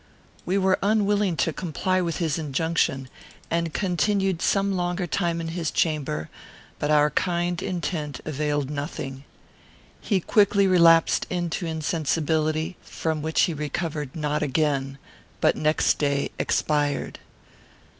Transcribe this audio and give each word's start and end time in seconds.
We 0.47 0.57
were 0.57 0.79
unwilling 0.81 1.37
to 1.37 1.53
comply 1.53 2.01
with 2.01 2.17
his 2.17 2.39
injunction, 2.39 3.07
and 3.51 3.71
continued 3.71 4.41
some 4.41 4.75
longer 4.75 5.05
time 5.05 5.39
in 5.39 5.49
his 5.49 5.69
chamber; 5.69 6.27
but 6.79 6.89
our 6.89 7.11
kind 7.11 7.61
intent 7.61 8.19
availed 8.25 8.71
nothing. 8.71 9.25
He 9.99 10.19
quickly 10.19 10.65
relapsed 10.65 11.27
into 11.29 11.67
insensibility, 11.67 12.77
from 12.81 13.21
which 13.21 13.41
he 13.43 13.53
recovered 13.53 14.15
not 14.15 14.41
again, 14.41 14.97
but 15.39 15.55
next 15.55 15.99
day 15.99 16.31
expired. 16.39 17.19